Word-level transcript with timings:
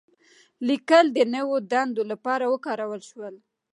لیکل 0.67 1.05
د 1.13 1.19
نوو 1.35 1.55
دندو 1.71 2.03
لپاره 2.11 2.43
وکارول 2.53 3.01
شول. 3.09 3.35